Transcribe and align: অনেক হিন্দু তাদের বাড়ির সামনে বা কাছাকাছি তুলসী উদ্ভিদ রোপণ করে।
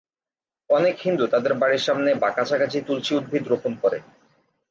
অনেক 0.69 0.95
হিন্দু 1.01 1.25
তাদের 1.27 1.53
বাড়ির 1.53 1.85
সামনে 1.87 2.09
বা 2.15 2.29
কাছাকাছি 2.31 2.77
তুলসী 2.81 3.11
উদ্ভিদ 3.15 3.43
রোপণ 3.47 3.73
করে। 3.81 3.97